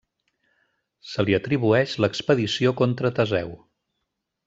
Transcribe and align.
Se 1.09 1.27
li 1.27 1.35
atribueix 1.39 1.95
l'expedició 2.05 2.75
contra 2.83 3.13
Teseu. 3.21 3.57